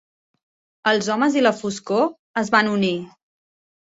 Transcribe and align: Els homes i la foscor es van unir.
Els 0.91 1.09
homes 1.15 1.37
i 1.39 1.43
la 1.43 1.51
foscor 1.57 2.07
es 2.43 2.49
van 2.57 2.71
unir. 2.79 2.91